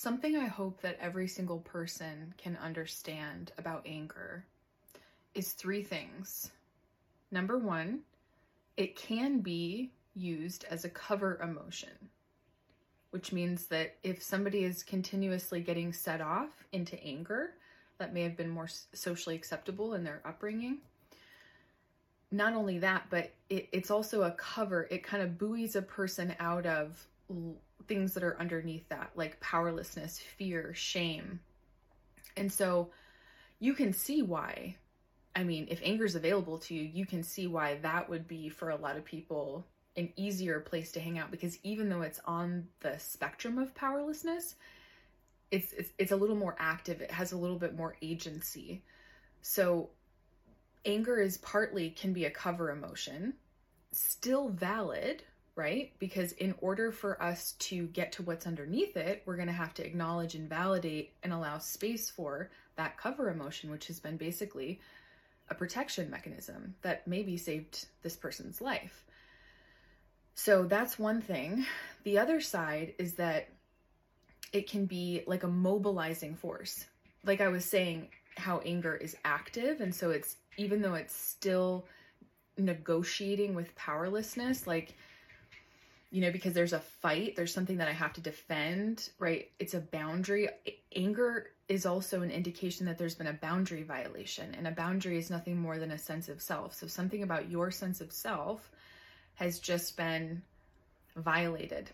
Something 0.00 0.36
I 0.36 0.46
hope 0.46 0.80
that 0.82 0.96
every 1.00 1.26
single 1.26 1.58
person 1.58 2.32
can 2.38 2.56
understand 2.62 3.50
about 3.58 3.84
anger 3.84 4.44
is 5.34 5.54
three 5.54 5.82
things. 5.82 6.52
Number 7.32 7.58
one, 7.58 8.02
it 8.76 8.94
can 8.94 9.40
be 9.40 9.90
used 10.14 10.64
as 10.70 10.84
a 10.84 10.88
cover 10.88 11.40
emotion, 11.42 11.90
which 13.10 13.32
means 13.32 13.66
that 13.66 13.96
if 14.04 14.22
somebody 14.22 14.62
is 14.62 14.84
continuously 14.84 15.60
getting 15.60 15.92
set 15.92 16.20
off 16.20 16.64
into 16.70 17.02
anger, 17.02 17.54
that 17.98 18.14
may 18.14 18.22
have 18.22 18.36
been 18.36 18.50
more 18.50 18.68
socially 18.92 19.34
acceptable 19.34 19.94
in 19.94 20.04
their 20.04 20.22
upbringing. 20.24 20.78
Not 22.30 22.52
only 22.52 22.78
that, 22.78 23.06
but 23.10 23.32
it, 23.50 23.68
it's 23.72 23.90
also 23.90 24.22
a 24.22 24.30
cover. 24.30 24.86
It 24.92 25.02
kind 25.02 25.24
of 25.24 25.38
buoys 25.38 25.74
a 25.74 25.82
person 25.82 26.36
out 26.38 26.66
of 26.66 27.04
things 27.88 28.14
that 28.14 28.22
are 28.22 28.38
underneath 28.38 28.88
that, 28.88 29.10
like 29.16 29.40
powerlessness, 29.40 30.18
fear, 30.18 30.72
shame. 30.74 31.40
And 32.36 32.52
so 32.52 32.90
you 33.58 33.74
can 33.74 33.92
see 33.92 34.22
why. 34.22 34.76
I 35.34 35.44
mean, 35.44 35.66
if 35.70 35.80
anger 35.82 36.04
is 36.04 36.14
available 36.14 36.58
to 36.58 36.74
you, 36.74 36.82
you 36.82 37.06
can 37.06 37.22
see 37.22 37.46
why 37.46 37.78
that 37.82 38.08
would 38.08 38.28
be 38.28 38.48
for 38.48 38.70
a 38.70 38.76
lot 38.76 38.96
of 38.96 39.04
people 39.04 39.66
an 39.96 40.12
easier 40.16 40.60
place 40.60 40.92
to 40.92 41.00
hang 41.00 41.18
out 41.18 41.30
because 41.30 41.58
even 41.64 41.88
though 41.88 42.02
it's 42.02 42.20
on 42.24 42.68
the 42.80 42.96
spectrum 42.98 43.58
of 43.58 43.74
powerlessness, 43.74 44.54
it's, 45.50 45.72
it's 45.72 45.90
it's 45.98 46.12
a 46.12 46.16
little 46.16 46.36
more 46.36 46.54
active. 46.58 47.00
It 47.00 47.10
has 47.10 47.32
a 47.32 47.36
little 47.36 47.58
bit 47.58 47.74
more 47.74 47.96
agency. 48.00 48.82
So 49.42 49.90
anger 50.84 51.18
is 51.18 51.38
partly 51.38 51.90
can 51.90 52.12
be 52.12 52.26
a 52.26 52.30
cover 52.30 52.70
emotion, 52.70 53.34
still 53.92 54.50
valid, 54.50 55.24
right? 55.58 55.92
Because 55.98 56.32
in 56.32 56.54
order 56.60 56.92
for 56.92 57.20
us 57.20 57.52
to 57.58 57.88
get 57.88 58.12
to 58.12 58.22
what's 58.22 58.46
underneath 58.46 58.96
it, 58.96 59.22
we're 59.26 59.36
going 59.36 59.48
to 59.48 59.52
have 59.52 59.74
to 59.74 59.84
acknowledge 59.84 60.36
and 60.36 60.48
validate 60.48 61.12
and 61.24 61.32
allow 61.32 61.58
space 61.58 62.08
for 62.08 62.48
that 62.76 62.96
cover 62.96 63.28
emotion, 63.28 63.68
which 63.68 63.88
has 63.88 63.98
been 63.98 64.16
basically 64.16 64.80
a 65.50 65.54
protection 65.54 66.08
mechanism 66.08 66.76
that 66.82 67.06
maybe 67.08 67.36
saved 67.36 67.86
this 68.02 68.14
person's 68.14 68.60
life. 68.60 69.04
So 70.34 70.62
that's 70.62 70.96
one 70.96 71.20
thing. 71.20 71.66
The 72.04 72.18
other 72.18 72.40
side 72.40 72.94
is 72.98 73.14
that 73.14 73.48
it 74.52 74.70
can 74.70 74.86
be 74.86 75.24
like 75.26 75.42
a 75.42 75.48
mobilizing 75.48 76.36
force. 76.36 76.84
Like 77.24 77.40
I 77.40 77.48
was 77.48 77.64
saying, 77.64 78.10
how 78.36 78.60
anger 78.64 78.94
is 78.94 79.16
active. 79.24 79.80
And 79.80 79.92
so 79.92 80.10
it's, 80.10 80.36
even 80.56 80.80
though 80.80 80.94
it's 80.94 81.16
still 81.16 81.84
negotiating 82.56 83.56
with 83.56 83.74
powerlessness, 83.74 84.68
like 84.68 84.94
you 86.10 86.22
know, 86.22 86.30
because 86.30 86.54
there's 86.54 86.72
a 86.72 86.80
fight, 86.80 87.36
there's 87.36 87.52
something 87.52 87.78
that 87.78 87.88
I 87.88 87.92
have 87.92 88.14
to 88.14 88.20
defend, 88.20 89.10
right? 89.18 89.50
It's 89.58 89.74
a 89.74 89.80
boundary. 89.80 90.48
Anger 90.96 91.48
is 91.68 91.84
also 91.84 92.22
an 92.22 92.30
indication 92.30 92.86
that 92.86 92.96
there's 92.96 93.14
been 93.14 93.26
a 93.26 93.34
boundary 93.34 93.82
violation, 93.82 94.54
and 94.54 94.66
a 94.66 94.70
boundary 94.70 95.18
is 95.18 95.28
nothing 95.28 95.58
more 95.58 95.78
than 95.78 95.90
a 95.90 95.98
sense 95.98 96.28
of 96.30 96.40
self. 96.40 96.74
So, 96.74 96.86
something 96.86 97.22
about 97.22 97.50
your 97.50 97.70
sense 97.70 98.00
of 98.00 98.10
self 98.10 98.70
has 99.34 99.58
just 99.58 99.96
been 99.96 100.42
violated. 101.14 101.90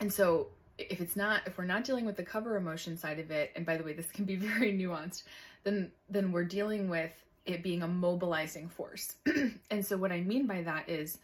And 0.00 0.12
so, 0.12 0.48
if 0.76 1.00
it's 1.00 1.16
not, 1.16 1.42
if 1.46 1.56
we're 1.56 1.64
not 1.64 1.84
dealing 1.84 2.04
with 2.04 2.16
the 2.16 2.24
cover 2.24 2.56
emotion 2.56 2.98
side 2.98 3.20
of 3.20 3.30
it, 3.30 3.52
and 3.56 3.64
by 3.64 3.78
the 3.78 3.84
way, 3.84 3.94
this 3.94 4.10
can 4.12 4.26
be 4.26 4.36
very 4.36 4.72
nuanced, 4.72 5.22
then 5.62 5.90
then 6.10 6.30
we're 6.30 6.44
dealing 6.44 6.90
with 6.90 7.12
it 7.46 7.62
being 7.62 7.82
a 7.82 7.88
mobilizing 7.88 8.68
force. 8.68 9.14
and 9.70 9.86
so, 9.86 9.96
what 9.96 10.12
I 10.12 10.20
mean 10.20 10.46
by 10.46 10.60
that 10.60 10.90
is 10.90 11.18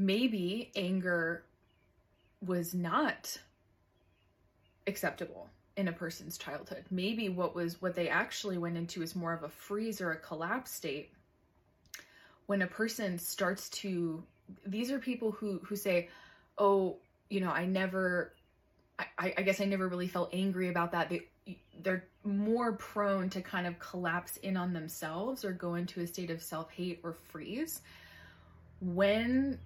maybe 0.00 0.72
anger 0.74 1.44
was 2.44 2.74
not 2.74 3.38
acceptable 4.86 5.50
in 5.76 5.88
a 5.88 5.92
person's 5.92 6.38
childhood. 6.38 6.84
Maybe 6.90 7.28
what 7.28 7.54
was 7.54 7.82
what 7.82 7.94
they 7.94 8.08
actually 8.08 8.56
went 8.56 8.78
into 8.78 9.02
is 9.02 9.14
more 9.14 9.34
of 9.34 9.42
a 9.42 9.48
freeze 9.50 10.00
or 10.00 10.12
a 10.12 10.16
collapse 10.16 10.70
state. 10.72 11.12
When 12.46 12.62
a 12.62 12.66
person 12.66 13.18
starts 13.18 13.68
to 13.70 14.24
these 14.66 14.90
are 14.90 14.98
people 14.98 15.32
who 15.32 15.58
who 15.58 15.76
say, 15.76 16.08
"Oh, 16.56 16.96
you 17.28 17.40
know, 17.40 17.50
I 17.50 17.66
never 17.66 18.32
I, 18.98 19.34
I 19.36 19.42
guess 19.42 19.60
I 19.60 19.66
never 19.66 19.86
really 19.86 20.08
felt 20.08 20.30
angry 20.32 20.70
about 20.70 20.92
that." 20.92 21.10
They 21.10 21.28
they're 21.82 22.04
more 22.24 22.72
prone 22.72 23.28
to 23.30 23.42
kind 23.42 23.66
of 23.66 23.78
collapse 23.78 24.38
in 24.38 24.56
on 24.56 24.72
themselves 24.72 25.44
or 25.44 25.52
go 25.52 25.74
into 25.74 26.00
a 26.00 26.06
state 26.06 26.30
of 26.30 26.42
self-hate 26.42 27.00
or 27.02 27.12
freeze 27.12 27.82
when 28.80 29.58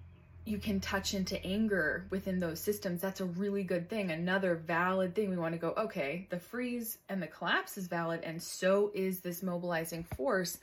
you 0.45 0.59
can 0.59 0.79
touch 0.79 1.15
into 1.15 1.43
anger 1.43 2.05
within 2.11 2.39
those 2.39 2.59
systems, 2.59 3.01
that's 3.01 3.19
a 3.19 3.25
really 3.25 3.63
good 3.63 3.89
thing. 3.89 4.11
Another 4.11 4.55
valid 4.55 5.15
thing 5.15 5.31
we 5.31 5.37
want 5.37 5.53
to 5.53 5.59
go, 5.59 5.73
okay, 5.75 6.27
the 6.29 6.39
freeze 6.39 6.99
and 7.09 7.21
the 7.21 7.27
collapse 7.27 7.77
is 7.77 7.87
valid, 7.87 8.21
and 8.23 8.41
so 8.41 8.91
is 8.93 9.19
this 9.19 9.41
mobilizing 9.41 10.03
force 10.03 10.59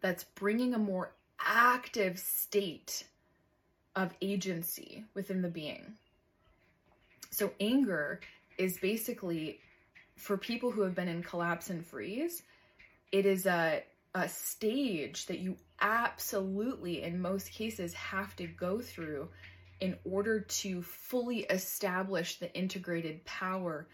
that's 0.00 0.24
bringing 0.36 0.74
a 0.74 0.78
more 0.78 1.10
active 1.44 2.18
state 2.18 3.04
of 3.96 4.14
agency 4.22 5.04
within 5.14 5.42
the 5.42 5.48
being. 5.48 5.94
So, 7.30 7.50
anger 7.58 8.20
is 8.58 8.78
basically 8.78 9.58
for 10.14 10.36
people 10.36 10.70
who 10.70 10.82
have 10.82 10.94
been 10.94 11.08
in 11.08 11.22
collapse 11.22 11.68
and 11.70 11.84
freeze, 11.84 12.42
it 13.12 13.26
is 13.26 13.46
a, 13.46 13.82
a 14.16 14.28
stage 14.30 15.26
that 15.26 15.40
you 15.40 15.56
absolutely, 15.78 17.02
in 17.02 17.20
most 17.20 17.52
cases, 17.52 17.92
have 17.92 18.34
to 18.36 18.46
go 18.46 18.80
through 18.80 19.28
in 19.78 19.94
order 20.04 20.40
to 20.40 20.80
fully 20.80 21.40
establish 21.40 22.38
the 22.38 22.52
integrated 22.56 23.22
power 23.26 23.86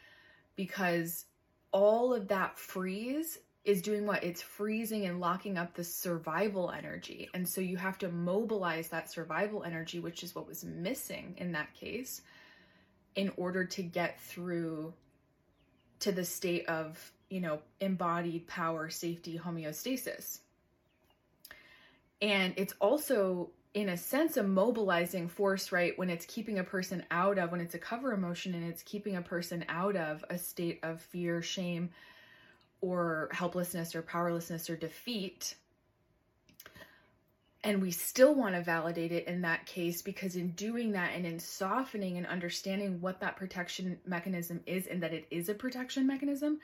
because 0.55 1.25
all 1.72 2.15
of 2.15 2.28
that 2.28 2.56
freeze 2.56 3.37
is 3.65 3.82
doing 3.82 4.06
what? 4.06 4.22
It's 4.22 4.43
freezing 4.43 5.06
and 5.06 5.19
locking 5.19 5.59
up 5.59 5.75
the 5.75 5.82
survival 5.82 6.71
energy. 6.71 7.28
And 7.34 7.49
so 7.49 7.61
you 7.61 7.77
have 7.77 7.99
to 7.99 8.09
mobilize 8.09 8.88
that 8.88 9.11
survival 9.11 9.65
energy, 9.65 9.99
which 9.99 10.22
is 10.22 10.37
what 10.37 10.47
was 10.47 10.65
missing 10.65 11.34
in 11.38 11.50
that 11.53 11.75
case, 11.75 12.22
in 13.16 13.32
order 13.37 13.65
to 13.65 13.82
get 13.82 14.21
through 14.21 14.94
to 15.99 16.12
the 16.12 16.25
state 16.25 16.66
of, 16.69 17.12
you 17.32 17.41
know, 17.41 17.60
embodied 17.81 18.47
power, 18.47 18.91
safety, 18.91 19.41
homeostasis. 19.43 20.41
And 22.20 22.53
it's 22.59 22.75
also, 22.78 23.48
in 23.72 23.88
a 23.88 23.97
sense, 23.97 24.37
a 24.37 24.43
mobilizing 24.43 25.31
force, 25.31 25.72
right? 25.72 25.98
When 25.98 26.10
it's 26.10 26.26
keeping 26.26 26.59
a 26.59 26.65
person 26.65 27.03
out 27.10 27.38
of, 27.38 27.50
when 27.50 27.62
it's 27.62 27.75
a 27.75 27.78
cover 27.78 28.12
emotion 28.12 28.53
and 28.53 28.62
it's 28.69 28.82
keeping 28.82 29.16
a 29.16 29.22
person 29.22 29.65
out 29.70 29.97
of 29.97 30.22
a 30.28 30.37
state 30.37 30.81
of 30.82 31.00
fear, 31.00 31.41
shame, 31.41 31.88
or 32.82 33.31
helplessness 33.32 33.94
or 33.94 34.03
powerlessness 34.03 34.69
or 34.69 34.76
defeat. 34.76 35.54
And 37.64 37.81
we 37.81 37.93
still 37.93 38.34
want 38.34 38.56
to 38.56 38.60
validate 38.60 39.12
it 39.12 39.26
in 39.26 39.41
that 39.41 39.64
case 39.64 40.03
because, 40.03 40.37
in 40.37 40.50
doing 40.50 40.93
that 40.93 41.12
and 41.14 41.25
in 41.25 41.38
softening 41.38 42.19
and 42.19 42.26
understanding 42.26 43.00
what 43.00 43.20
that 43.20 43.37
protection 43.37 43.99
mechanism 44.04 44.60
is 44.66 44.87
and 44.87 45.03
that 45.03 45.14
it 45.14 45.26
is 45.31 45.49
a 45.49 45.54
protection 45.54 46.06
mechanism, 46.06 46.60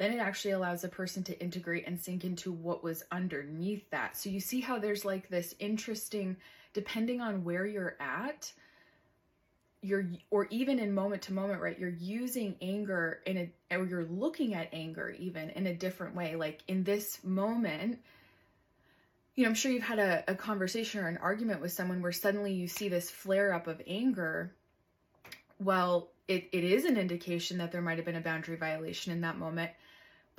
then 0.00 0.12
it 0.12 0.18
actually 0.18 0.52
allows 0.52 0.82
a 0.82 0.88
person 0.88 1.22
to 1.22 1.38
integrate 1.42 1.86
and 1.86 2.00
sink 2.00 2.24
into 2.24 2.50
what 2.50 2.82
was 2.82 3.04
underneath 3.12 3.90
that. 3.90 4.16
So 4.16 4.30
you 4.30 4.40
see 4.40 4.58
how 4.58 4.78
there's 4.78 5.04
like 5.04 5.28
this 5.28 5.54
interesting, 5.58 6.38
depending 6.72 7.20
on 7.20 7.44
where 7.44 7.66
you're 7.66 7.98
at, 8.00 8.50
you're 9.82 10.06
or 10.30 10.46
even 10.48 10.78
in 10.78 10.94
moment 10.94 11.20
to 11.22 11.34
moment 11.34 11.60
right 11.60 11.78
you're 11.78 11.88
using 11.88 12.54
anger 12.60 13.20
in 13.26 13.50
a 13.70 13.76
or 13.76 13.84
you're 13.84 14.04
looking 14.04 14.54
at 14.54 14.68
anger 14.72 15.14
even 15.18 15.50
in 15.50 15.66
a 15.66 15.74
different 15.74 16.14
way. 16.14 16.34
Like 16.34 16.62
in 16.66 16.82
this 16.82 17.22
moment 17.22 17.98
you 19.36 19.44
know 19.44 19.48
i'm 19.48 19.54
sure 19.54 19.72
you've 19.72 19.82
had 19.82 19.98
a, 19.98 20.24
a 20.28 20.34
conversation 20.34 21.02
or 21.02 21.08
an 21.08 21.16
argument 21.18 21.62
with 21.62 21.72
someone 21.72 22.02
where 22.02 22.12
suddenly 22.12 22.52
you 22.52 22.68
see 22.68 22.88
this 22.88 23.10
flare 23.10 23.52
up 23.52 23.66
of 23.66 23.80
anger. 23.86 24.54
Well 25.58 26.08
it, 26.26 26.48
it 26.52 26.64
is 26.64 26.84
an 26.86 26.96
indication 26.96 27.58
that 27.58 27.72
there 27.72 27.82
might 27.82 27.96
have 27.96 28.06
been 28.06 28.16
a 28.16 28.20
boundary 28.20 28.56
violation 28.56 29.12
in 29.12 29.22
that 29.22 29.38
moment 29.38 29.70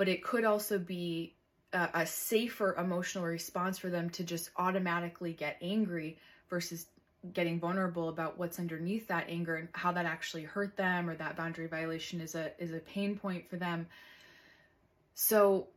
but 0.01 0.09
it 0.09 0.23
could 0.23 0.45
also 0.45 0.79
be 0.79 1.35
a, 1.73 1.89
a 1.93 2.05
safer 2.07 2.75
emotional 2.79 3.23
response 3.23 3.77
for 3.77 3.91
them 3.91 4.09
to 4.09 4.23
just 4.23 4.49
automatically 4.57 5.31
get 5.31 5.57
angry 5.61 6.17
versus 6.49 6.87
getting 7.33 7.59
vulnerable 7.59 8.09
about 8.09 8.39
what's 8.39 8.57
underneath 8.57 9.07
that 9.09 9.25
anger 9.29 9.57
and 9.57 9.67
how 9.73 9.91
that 9.91 10.07
actually 10.07 10.41
hurt 10.41 10.75
them 10.75 11.07
or 11.07 11.13
that 11.13 11.35
boundary 11.35 11.67
violation 11.67 12.19
is 12.19 12.33
a 12.33 12.51
is 12.57 12.73
a 12.73 12.79
pain 12.79 13.15
point 13.15 13.47
for 13.47 13.57
them. 13.57 13.85
So 15.13 15.67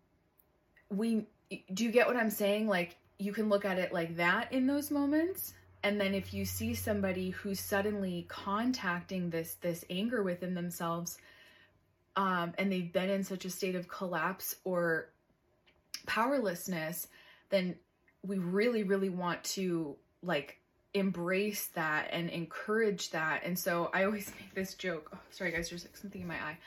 we 0.88 1.27
do 1.75 1.85
you 1.85 1.91
get 1.91 2.06
what 2.06 2.17
i'm 2.17 2.31
saying? 2.31 2.67
Like 2.67 2.97
you 3.19 3.35
can 3.35 3.50
look 3.50 3.67
at 3.67 3.79
it 3.79 3.93
like 3.93 4.17
that 4.17 4.50
in 4.55 4.67
those 4.67 4.91
moments 4.91 5.53
and 5.82 6.00
then 6.00 6.15
if 6.15 6.32
you 6.32 6.47
see 6.47 6.73
somebody 6.73 7.29
who's 7.29 7.61
suddenly 7.61 8.25
contacting 8.31 9.29
this 9.29 9.56
this 9.61 9.85
anger 9.91 10.23
within 10.23 10.55
themselves 10.55 11.19
um, 12.17 12.55
and 12.59 12.71
they've 12.71 12.93
been 12.93 13.11
in 13.11 13.25
such 13.25 13.45
a 13.45 13.51
state 13.51 13.75
of 13.75 13.89
collapse 13.89 14.57
or 14.65 15.09
powerlessness, 16.07 17.09
then 17.51 17.77
we 18.23 18.39
really, 18.39 18.83
really 18.83 19.09
want 19.09 19.43
to 19.45 19.97
like 20.23 20.59
embrace 20.95 21.67
that 21.75 22.09
and 22.13 22.31
encourage 22.31 23.11
that. 23.11 23.43
And 23.45 23.59
so 23.59 23.91
I 23.93 24.05
always 24.05 24.31
make 24.41 24.55
this 24.55 24.75
joke. 24.75 25.11
Oh, 25.15 25.19
sorry 25.31 25.51
guys, 25.51 25.71
there's 25.71 25.85
like 25.85 25.97
something 25.97 26.21
in 26.21 26.29
my 26.29 26.37
eye. 26.37 26.59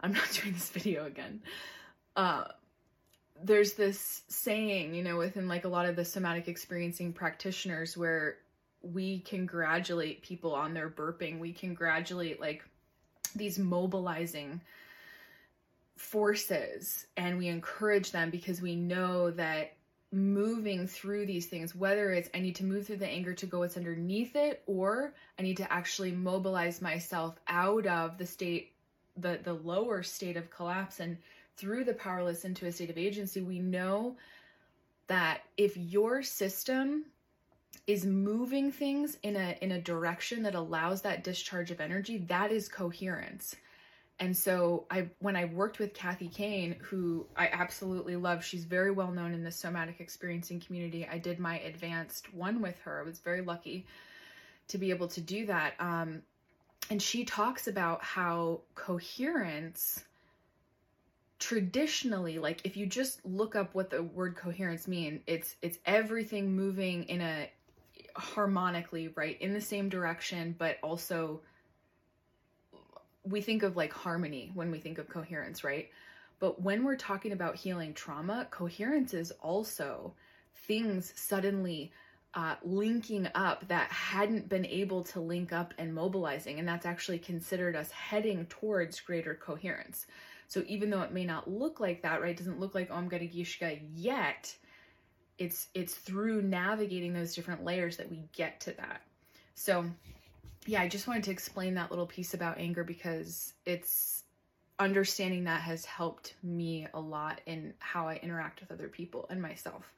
I'm 0.00 0.12
not 0.12 0.30
doing 0.32 0.54
this 0.54 0.70
video 0.70 1.06
again. 1.06 1.42
Uh 2.14 2.44
there's 3.42 3.74
this 3.74 4.22
saying, 4.28 4.94
you 4.94 5.02
know, 5.02 5.18
within 5.18 5.46
like 5.46 5.66
a 5.66 5.68
lot 5.68 5.86
of 5.86 5.94
the 5.94 6.06
somatic 6.06 6.48
experiencing 6.48 7.12
practitioners 7.12 7.94
where 7.94 8.38
we 8.80 9.18
congratulate 9.20 10.22
people 10.22 10.54
on 10.54 10.72
their 10.72 10.88
burping. 10.88 11.38
We 11.38 11.52
congratulate 11.52 12.40
like 12.40 12.64
these 13.36 13.58
mobilizing 13.58 14.60
forces 15.96 17.06
and 17.16 17.38
we 17.38 17.48
encourage 17.48 18.10
them 18.10 18.30
because 18.30 18.60
we 18.60 18.76
know 18.76 19.30
that 19.30 19.72
moving 20.12 20.86
through 20.86 21.26
these 21.26 21.46
things, 21.46 21.74
whether 21.74 22.12
it's 22.12 22.30
I 22.34 22.40
need 22.40 22.56
to 22.56 22.64
move 22.64 22.86
through 22.86 22.98
the 22.98 23.08
anger 23.08 23.34
to 23.34 23.46
go 23.46 23.60
what's 23.60 23.76
underneath 23.76 24.36
it, 24.36 24.62
or 24.66 25.14
I 25.38 25.42
need 25.42 25.56
to 25.58 25.72
actually 25.72 26.12
mobilize 26.12 26.80
myself 26.80 27.38
out 27.48 27.86
of 27.86 28.18
the 28.18 28.26
state, 28.26 28.72
the 29.16 29.40
the 29.42 29.54
lower 29.54 30.02
state 30.02 30.36
of 30.36 30.50
collapse 30.50 31.00
and 31.00 31.18
through 31.56 31.84
the 31.84 31.94
powerless 31.94 32.44
into 32.44 32.66
a 32.66 32.72
state 32.72 32.90
of 32.90 32.98
agency, 32.98 33.40
we 33.40 33.58
know 33.58 34.16
that 35.06 35.40
if 35.56 35.76
your 35.76 36.22
system 36.22 37.04
is 37.86 38.04
moving 38.04 38.72
things 38.72 39.16
in 39.22 39.36
a 39.36 39.56
in 39.60 39.72
a 39.72 39.80
direction 39.80 40.42
that 40.42 40.54
allows 40.54 41.02
that 41.02 41.22
discharge 41.22 41.70
of 41.70 41.80
energy, 41.80 42.18
that 42.18 42.50
is 42.50 42.68
coherence. 42.68 43.54
And 44.18 44.36
so 44.36 44.86
I 44.90 45.08
when 45.20 45.36
I 45.36 45.44
worked 45.44 45.78
with 45.78 45.94
Kathy 45.94 46.28
Kain 46.28 46.76
who 46.80 47.26
I 47.36 47.48
absolutely 47.48 48.16
love, 48.16 48.44
she's 48.44 48.64
very 48.64 48.90
well 48.90 49.12
known 49.12 49.32
in 49.32 49.44
the 49.44 49.52
somatic 49.52 50.00
experiencing 50.00 50.60
community. 50.60 51.06
I 51.10 51.18
did 51.18 51.38
my 51.38 51.60
advanced 51.60 52.32
one 52.34 52.60
with 52.60 52.78
her. 52.80 53.00
I 53.00 53.04
was 53.04 53.20
very 53.20 53.42
lucky 53.42 53.86
to 54.68 54.78
be 54.78 54.90
able 54.90 55.08
to 55.08 55.20
do 55.20 55.46
that. 55.46 55.74
Um, 55.78 56.22
and 56.90 57.00
she 57.00 57.24
talks 57.24 57.68
about 57.68 58.02
how 58.02 58.60
coherence 58.74 60.04
traditionally 61.38 62.38
like 62.38 62.62
if 62.64 62.78
you 62.78 62.86
just 62.86 63.24
look 63.26 63.54
up 63.54 63.74
what 63.74 63.90
the 63.90 64.02
word 64.02 64.34
coherence 64.34 64.88
mean 64.88 65.20
it's 65.26 65.54
it's 65.60 65.78
everything 65.84 66.56
moving 66.56 67.04
in 67.04 67.20
a 67.20 67.46
harmonically 68.16 69.08
right 69.16 69.40
in 69.40 69.52
the 69.52 69.60
same 69.60 69.88
direction 69.88 70.54
but 70.58 70.78
also 70.82 71.40
we 73.24 73.40
think 73.40 73.62
of 73.62 73.76
like 73.76 73.92
harmony 73.92 74.50
when 74.54 74.70
we 74.70 74.78
think 74.78 74.98
of 74.98 75.08
coherence 75.08 75.64
right? 75.64 75.90
But 76.38 76.60
when 76.60 76.84
we're 76.84 76.96
talking 76.96 77.32
about 77.32 77.56
healing 77.56 77.94
trauma 77.94 78.46
coherence 78.50 79.14
is 79.14 79.32
also 79.42 80.14
things 80.66 81.12
suddenly 81.16 81.92
uh, 82.34 82.56
linking 82.62 83.28
up 83.34 83.66
that 83.68 83.90
hadn't 83.90 84.48
been 84.48 84.66
able 84.66 85.02
to 85.02 85.20
link 85.20 85.52
up 85.52 85.72
and 85.78 85.94
mobilizing 85.94 86.58
and 86.58 86.68
that's 86.68 86.84
actually 86.84 87.18
considered 87.18 87.74
us 87.74 87.90
heading 87.90 88.44
towards 88.46 89.00
greater 89.00 89.34
coherence. 89.34 90.06
So 90.48 90.62
even 90.68 90.90
though 90.90 91.02
it 91.02 91.12
may 91.12 91.24
not 91.24 91.50
look 91.50 91.80
like 91.80 92.02
that, 92.02 92.20
right, 92.20 92.36
doesn't 92.36 92.60
look 92.60 92.74
like 92.74 92.90
Om 92.90 93.08
Gadi 93.08 93.28
Gishka 93.28 93.80
yet, 93.94 94.54
it's 95.38 95.68
it's 95.74 95.94
through 95.94 96.42
navigating 96.42 97.12
those 97.12 97.34
different 97.34 97.64
layers 97.64 97.96
that 97.96 98.10
we 98.10 98.24
get 98.32 98.60
to 98.60 98.72
that. 98.72 99.02
So 99.54 99.84
yeah, 100.66 100.82
I 100.82 100.88
just 100.88 101.06
wanted 101.06 101.24
to 101.24 101.30
explain 101.30 101.74
that 101.74 101.90
little 101.90 102.06
piece 102.06 102.34
about 102.34 102.58
anger 102.58 102.84
because 102.84 103.52
it's 103.64 104.24
understanding 104.78 105.44
that 105.44 105.62
has 105.62 105.84
helped 105.84 106.34
me 106.42 106.86
a 106.92 107.00
lot 107.00 107.40
in 107.46 107.72
how 107.78 108.08
I 108.08 108.16
interact 108.16 108.60
with 108.60 108.72
other 108.72 108.88
people 108.88 109.26
and 109.30 109.40
myself. 109.40 109.92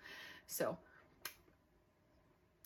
So 0.47 0.77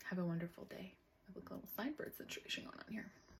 have 0.04 0.18
a 0.18 0.24
wonderful 0.24 0.64
day. 0.64 0.92
I 0.92 1.32
have 1.32 1.36
a 1.36 1.54
little 1.54 1.68
sign 1.76 1.94
bird 1.94 2.12
situation 2.16 2.64
going 2.64 2.78
on 2.86 2.92
here. 2.92 3.10